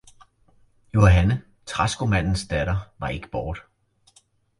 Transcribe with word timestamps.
Johanne, 0.93 1.41
træskomandens 1.65 2.47
datter, 2.47 2.91
var 2.99 3.07
ikke 3.09 3.29
borte. 3.31 3.59